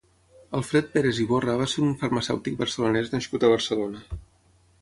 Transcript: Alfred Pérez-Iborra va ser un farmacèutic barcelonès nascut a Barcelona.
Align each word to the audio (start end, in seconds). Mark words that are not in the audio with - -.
Alfred 0.59 0.87
Pérez-Iborra 0.95 1.57
va 1.59 1.67
ser 1.75 1.83
un 1.89 1.93
farmacèutic 2.05 2.57
barcelonès 2.63 3.15
nascut 3.17 3.47
a 3.49 3.53
Barcelona. 3.57 4.07